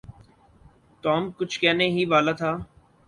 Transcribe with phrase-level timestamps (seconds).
[1.03, 2.51] Tom کچھ کہنے ہی والا تھا۔